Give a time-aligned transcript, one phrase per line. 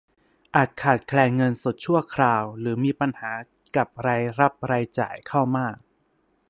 [0.55, 3.31] อาจขาดแคลนเงินสดชั่วคราวหรือมีปัญหา
[3.75, 5.75] กับรายรับรายจ่าย เข้ามาก